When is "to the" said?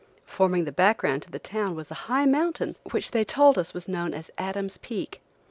1.21-1.37